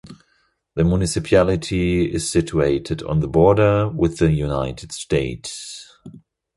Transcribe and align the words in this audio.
The 0.73 0.83
municipality 0.83 2.11
is 2.11 2.27
situated 2.27 3.03
on 3.03 3.19
the 3.19 3.27
border 3.27 3.87
with 3.87 4.17
the 4.17 4.31
United 4.31 4.91
States. 4.93 5.91